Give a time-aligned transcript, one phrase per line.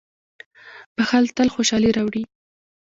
[0.95, 2.23] •بښل تل خوشالي راوړي.